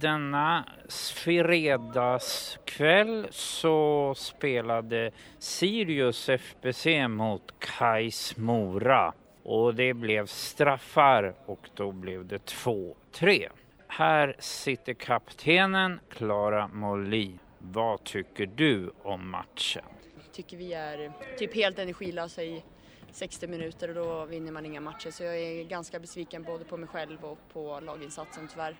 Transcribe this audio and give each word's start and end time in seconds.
Denna 0.00 0.64
fredagskväll 1.14 3.26
så 3.30 4.14
spelade 4.16 5.10
Sirius 5.38 6.28
FBC 6.28 6.86
mot 7.08 7.54
Kais 7.58 8.36
Mora 8.36 9.12
och 9.42 9.74
det 9.74 9.94
blev 9.94 10.26
straffar 10.26 11.34
och 11.46 11.68
då 11.74 11.92
blev 11.92 12.26
det 12.26 12.50
2-3. 12.50 13.48
Här 13.88 14.36
sitter 14.38 14.94
kaptenen 14.94 16.00
Clara 16.08 16.68
Molin. 16.68 17.38
Vad 17.58 18.04
tycker 18.04 18.46
du 18.46 18.92
om 19.02 19.30
matchen? 19.30 19.84
Jag 20.24 20.32
tycker 20.32 20.56
vi 20.56 20.72
är 20.72 21.12
typ 21.38 21.54
helt 21.54 21.78
energilösa 21.78 22.42
i 22.42 22.64
60 23.10 23.46
minuter 23.46 23.88
och 23.88 23.94
då 23.94 24.24
vinner 24.24 24.52
man 24.52 24.66
inga 24.66 24.80
matcher. 24.80 25.10
Så 25.10 25.24
jag 25.24 25.38
är 25.38 25.64
ganska 25.64 25.98
besviken 25.98 26.42
både 26.42 26.64
på 26.64 26.76
mig 26.76 26.88
själv 26.88 27.24
och 27.24 27.38
på 27.52 27.80
laginsatsen 27.80 28.48
tyvärr. 28.48 28.76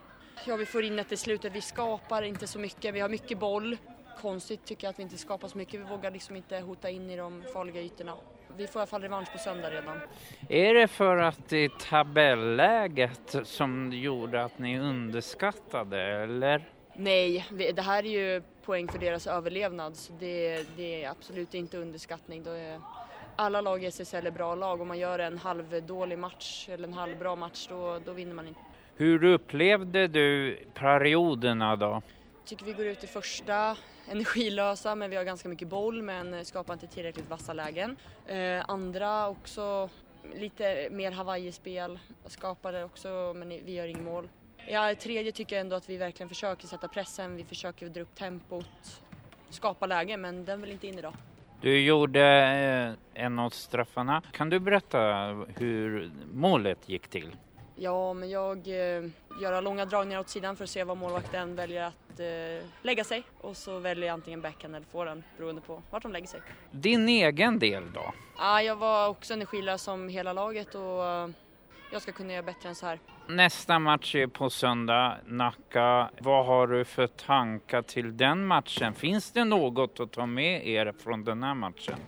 Ja, 0.46 0.56
vi 0.56 0.66
får 0.66 0.84
in 0.84 0.96
det 0.96 1.12
i 1.12 1.16
slutet. 1.16 1.52
Vi 1.52 1.60
skapar 1.60 2.22
inte 2.22 2.46
så 2.46 2.58
mycket. 2.58 2.94
Vi 2.94 3.00
har 3.00 3.08
mycket 3.08 3.38
boll. 3.38 3.76
Konstigt 4.20 4.64
tycker 4.64 4.86
jag 4.86 4.90
att 4.90 4.98
vi 4.98 5.02
inte 5.02 5.18
skapar 5.18 5.48
så 5.48 5.58
mycket. 5.58 5.80
Vi 5.80 5.84
vågar 5.84 6.10
liksom 6.10 6.36
inte 6.36 6.58
hota 6.58 6.90
in 6.90 7.10
i 7.10 7.16
de 7.16 7.42
farliga 7.52 7.80
ytorna. 7.80 8.14
Vi 8.56 8.66
får 8.66 8.80
i 8.80 8.80
alla 8.80 8.86
fall 8.86 9.02
revansch 9.02 9.32
på 9.32 9.38
söndag 9.38 9.70
redan. 9.70 10.00
Är 10.48 10.74
det 10.74 10.88
för 10.88 11.16
att 11.16 11.48
det 11.48 11.56
är 11.56 11.68
tabelläget 11.68 13.36
som 13.44 13.92
gjorde 13.92 14.44
att 14.44 14.58
ni 14.58 14.78
underskattade 14.78 16.02
eller? 16.02 16.68
Nej, 16.96 17.46
det 17.50 17.82
här 17.82 18.04
är 18.06 18.08
ju 18.08 18.42
poäng 18.64 18.88
för 18.88 18.98
deras 18.98 19.26
överlevnad 19.26 19.96
så 19.96 20.12
det, 20.12 20.64
det 20.76 21.04
är 21.04 21.10
absolut 21.10 21.54
inte 21.54 21.78
underskattning. 21.78 22.42
Då 22.42 22.50
är 22.50 22.80
alla 23.36 23.60
lag 23.60 23.84
i 23.84 23.86
SSL 23.86 24.26
är 24.26 24.30
bra 24.30 24.54
lag. 24.54 24.80
Om 24.80 24.88
man 24.88 24.98
gör 24.98 25.18
en 25.18 25.38
halvdålig 25.38 26.18
match 26.18 26.68
eller 26.68 26.88
en 26.88 26.94
halvbra 26.94 27.36
match 27.36 27.66
då, 27.68 27.98
då 28.04 28.12
vinner 28.12 28.34
man 28.34 28.48
inte. 28.48 28.60
Hur 28.96 29.24
upplevde 29.24 30.08
du 30.08 30.58
perioderna 30.74 31.76
då? 31.76 32.02
tycker 32.44 32.64
vi 32.64 32.72
går 32.72 32.86
ut 32.86 33.04
i 33.04 33.06
första 33.06 33.76
energilösa 34.08 34.94
men 34.94 35.10
vi 35.10 35.16
har 35.16 35.24
ganska 35.24 35.48
mycket 35.48 35.68
boll 35.68 36.02
men 36.02 36.44
skapar 36.44 36.74
inte 36.74 36.86
tillräckligt 36.86 37.30
vassa 37.30 37.52
lägen. 37.52 37.96
Eh, 38.26 38.64
andra 38.68 39.28
också 39.28 39.88
lite 40.34 40.88
mer 40.90 41.12
Hawaii-spel, 41.12 41.98
skapade 42.26 42.84
också 42.84 43.32
men 43.36 43.48
vi 43.48 43.72
gör 43.72 43.86
inget 43.86 44.02
mål. 44.02 44.28
Ja, 44.68 44.94
tredje 44.94 45.32
tycker 45.32 45.56
jag 45.56 45.60
ändå 45.60 45.76
att 45.76 45.88
vi 45.88 45.96
verkligen 45.96 46.28
försöker 46.28 46.66
sätta 46.66 46.88
pressen, 46.88 47.36
vi 47.36 47.44
försöker 47.44 47.88
dra 47.88 48.00
upp 48.00 48.14
tempot, 48.14 49.02
skapa 49.50 49.86
lägen 49.86 50.20
men 50.20 50.44
den 50.44 50.60
vill 50.60 50.70
inte 50.70 50.86
in 50.86 50.98
idag. 50.98 51.14
Du 51.64 51.80
gjorde 51.80 52.20
eh, 53.14 53.24
en 53.24 53.38
av 53.38 53.50
straffarna. 53.50 54.22
Kan 54.32 54.50
du 54.50 54.58
berätta 54.58 54.98
hur 55.56 56.10
målet 56.32 56.88
gick 56.88 57.08
till? 57.08 57.36
Ja, 57.76 58.12
men 58.12 58.30
jag 58.30 58.58
eh, 58.58 59.04
gör 59.40 59.62
långa 59.62 59.84
dragningar 59.84 60.20
åt 60.20 60.28
sidan 60.28 60.56
för 60.56 60.64
att 60.64 60.70
se 60.70 60.84
var 60.84 60.94
målvakten 60.94 61.56
väljer 61.56 61.82
att 61.82 62.20
eh, 62.20 62.68
lägga 62.82 63.04
sig 63.04 63.22
och 63.40 63.56
så 63.56 63.78
väljer 63.78 64.06
jag 64.06 64.14
antingen 64.14 64.40
backhand 64.40 64.76
eller 64.76 64.86
forehand 64.86 65.22
beroende 65.36 65.60
på 65.60 65.82
vart 65.90 66.02
de 66.02 66.12
lägger 66.12 66.26
sig. 66.26 66.40
Din 66.70 67.08
egen 67.08 67.58
del 67.58 67.92
då? 67.92 68.14
Ja, 68.38 68.62
jag 68.62 68.76
var 68.76 69.08
också 69.08 69.32
energilös 69.32 69.82
som 69.82 70.08
hela 70.08 70.32
laget 70.32 70.74
och 70.74 71.30
jag 71.94 72.02
ska 72.02 72.12
kunna 72.12 72.32
göra 72.32 72.42
bättre 72.42 72.68
än 72.68 72.74
så 72.74 72.86
här. 72.86 72.98
Nästa 73.28 73.78
match 73.78 74.14
är 74.14 74.26
på 74.26 74.50
söndag, 74.50 75.16
Nacka. 75.26 76.10
Vad 76.18 76.46
har 76.46 76.66
du 76.66 76.84
för 76.84 77.06
tankar 77.06 77.82
till 77.82 78.16
den 78.16 78.46
matchen? 78.46 78.94
Finns 78.94 79.32
det 79.32 79.44
något 79.44 80.00
att 80.00 80.12
ta 80.12 80.26
med 80.26 80.66
er 80.66 80.94
från 80.98 81.24
den 81.24 81.42
här 81.42 81.54
matchen? 81.54 81.98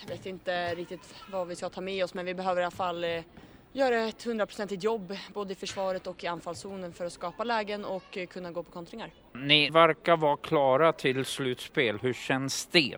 Jag 0.00 0.08
vet 0.08 0.26
inte 0.26 0.74
riktigt 0.74 1.14
vad 1.30 1.48
vi 1.48 1.56
ska 1.56 1.68
ta 1.68 1.80
med 1.80 2.04
oss 2.04 2.14
men 2.14 2.26
vi 2.26 2.34
behöver 2.34 2.60
i 2.60 2.64
alla 2.64 2.70
fall 2.70 3.04
eh, 3.04 3.22
göra 3.72 3.96
ett 3.96 4.22
hundraprocentigt 4.22 4.84
jobb 4.84 5.16
både 5.34 5.52
i 5.52 5.56
försvaret 5.56 6.06
och 6.06 6.24
i 6.24 6.26
anfallszonen 6.26 6.92
för 6.92 7.04
att 7.04 7.12
skapa 7.12 7.44
lägen 7.44 7.84
och 7.84 8.16
eh, 8.16 8.26
kunna 8.26 8.50
gå 8.50 8.62
på 8.62 8.70
kontringar. 8.70 9.10
Ni 9.32 9.70
verkar 9.70 10.16
vara 10.16 10.36
klara 10.36 10.92
till 10.92 11.24
slutspel. 11.24 11.98
Hur 11.98 12.12
känns 12.12 12.66
det? 12.66 12.96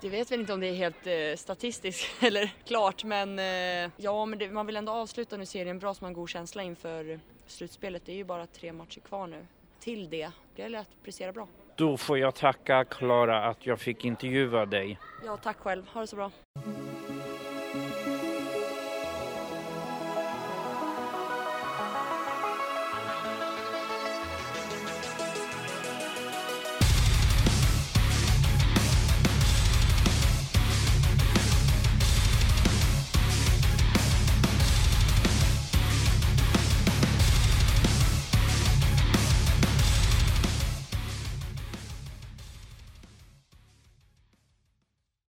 Det 0.00 0.08
vet 0.08 0.32
väl 0.32 0.40
inte 0.40 0.52
om 0.52 0.60
det 0.60 0.66
är 0.66 0.74
helt 0.74 1.06
eh, 1.06 1.36
statistiskt 1.36 2.06
eller 2.22 2.50
klart 2.64 3.04
men 3.04 3.38
eh, 3.38 3.90
ja, 3.96 4.26
men 4.26 4.38
det, 4.38 4.50
man 4.50 4.66
vill 4.66 4.76
ändå 4.76 4.92
avsluta 4.92 5.36
nu 5.36 5.46
serien 5.46 5.78
bra 5.78 5.94
så 5.94 6.04
man 6.04 6.06
har 6.06 6.10
en 6.10 6.14
god 6.14 6.28
känsla 6.28 6.62
inför 6.62 7.20
slutspelet. 7.46 8.02
Det 8.06 8.12
är 8.12 8.16
ju 8.16 8.24
bara 8.24 8.46
tre 8.46 8.72
matcher 8.72 9.00
kvar 9.00 9.26
nu. 9.26 9.46
Till 9.80 10.10
det, 10.10 10.30
det 10.56 10.62
gäller 10.62 10.78
att 10.78 11.02
prestera 11.04 11.32
bra. 11.32 11.48
Då 11.76 11.96
får 11.96 12.18
jag 12.18 12.34
tacka 12.34 12.84
Klara 12.84 13.44
att 13.44 13.66
jag 13.66 13.80
fick 13.80 14.04
intervjua 14.04 14.66
dig. 14.66 14.98
Ja, 15.24 15.36
tack 15.36 15.58
själv. 15.58 15.86
Ha 15.88 16.00
det 16.00 16.06
så 16.06 16.16
bra. 16.16 16.30